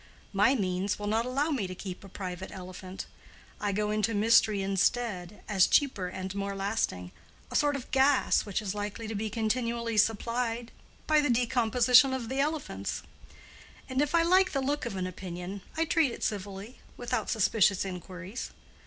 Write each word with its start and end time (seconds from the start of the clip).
My 0.33 0.55
means 0.55 0.97
will 0.97 1.05
not 1.05 1.27
allow 1.27 1.51
me 1.51 1.67
to 1.67 1.75
keep 1.75 2.03
a 2.03 2.09
private 2.09 2.49
elephant. 2.51 3.05
I 3.59 3.71
go 3.71 3.91
into 3.91 4.15
mystery 4.15 4.63
instead, 4.63 5.43
as 5.47 5.67
cheaper 5.67 6.07
and 6.07 6.33
more 6.33 6.55
lasting—a 6.55 7.55
sort 7.55 7.75
of 7.75 7.91
gas 7.91 8.43
which 8.43 8.63
is 8.63 8.73
likely 8.73 9.07
to 9.07 9.13
be 9.13 9.29
continually 9.29 9.97
supplied 9.97 10.71
by 11.05 11.21
the 11.21 11.29
decomposition 11.29 12.15
of 12.15 12.29
the 12.29 12.39
elephants. 12.39 13.03
And 13.87 14.01
if 14.01 14.15
I 14.15 14.23
like 14.23 14.53
the 14.53 14.59
look 14.61 14.87
of 14.87 14.95
an 14.95 15.05
opinion, 15.05 15.61
I 15.77 15.85
treat 15.85 16.11
it 16.11 16.23
civilly, 16.23 16.79
without 16.97 17.29
suspicious 17.29 17.85
inquiries. 17.85 18.49